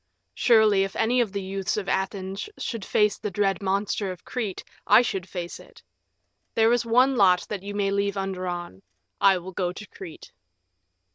[0.33, 4.63] Surely, if any of the youths of Athens should face the dread monster of Crete,
[4.87, 5.83] I should face it.
[6.55, 8.81] There is one lot that you may leave undrawn.
[9.21, 10.31] I will go to Crete."